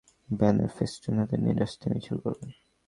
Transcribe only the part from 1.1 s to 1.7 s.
হাতে নিয়ে